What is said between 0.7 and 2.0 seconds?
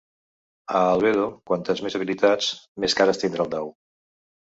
A Albedo, quantes més